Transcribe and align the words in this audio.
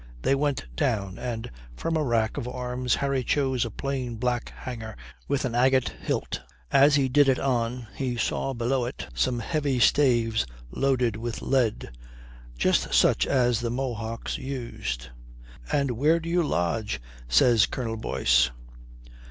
They 0.23 0.33
went 0.33 0.65
down 0.75 1.19
and 1.19 1.51
from 1.75 1.95
a 1.95 2.03
rack 2.03 2.35
of 2.37 2.47
arms 2.47 2.95
Harry 2.95 3.23
chose 3.23 3.63
a 3.65 3.69
plain 3.69 4.15
black 4.15 4.49
hanger 4.49 4.97
with 5.27 5.45
an 5.45 5.53
agate 5.53 5.89
hilt. 5.89 6.41
As 6.71 6.95
he 6.95 7.07
did 7.07 7.29
it 7.29 7.37
on 7.37 7.85
he 7.93 8.17
saw 8.17 8.53
below 8.53 8.85
it 8.85 9.07
some 9.13 9.37
heavy 9.37 9.77
staves 9.77 10.47
loaded 10.71 11.17
with 11.17 11.43
lead 11.43 11.91
just 12.57 12.91
such 12.95 13.27
as 13.27 13.59
the 13.59 13.69
Mohocks 13.69 14.39
used. 14.39 15.09
"And 15.71 15.91
where 15.91 16.19
do 16.19 16.29
you 16.29 16.41
lodge?" 16.41 16.99
says 17.27 17.67
Colonel 17.67 17.95
Boyce. 17.95 18.49